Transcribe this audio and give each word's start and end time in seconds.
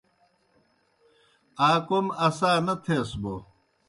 آ 1.67 1.69
کوْم 1.87 2.05
اسا 2.25 2.51
نہ 2.65 2.73
تھیس 2.83 3.09
بوْ 3.21 3.35